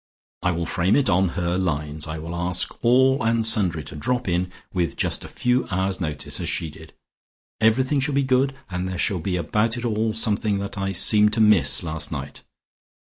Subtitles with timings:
[0.41, 4.27] I will frame it on her lines; I will ask all and sundry to drop
[4.27, 6.93] in with just a few hours' notice, as she did.
[7.59, 11.33] Everything shall be good, and there shall be about it all something that I seemed
[11.33, 12.41] to miss last night.